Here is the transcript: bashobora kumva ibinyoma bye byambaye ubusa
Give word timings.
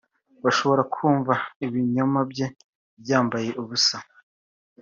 bashobora 0.43 0.81
kumva 0.93 1.33
ibinyoma 1.65 2.19
bye 2.31 2.47
byambaye 3.01 3.49
ubusa 3.61 3.97